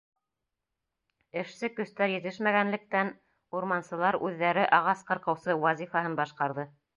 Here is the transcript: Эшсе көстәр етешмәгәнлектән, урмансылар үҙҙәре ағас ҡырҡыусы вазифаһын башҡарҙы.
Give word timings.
Эшсе 1.41 1.69
көстәр 1.79 2.13
етешмәгәнлектән, 2.13 3.11
урмансылар 3.59 4.19
үҙҙәре 4.31 4.65
ағас 4.79 5.05
ҡырҡыусы 5.11 5.59
вазифаһын 5.67 6.19
башҡарҙы. 6.23 6.67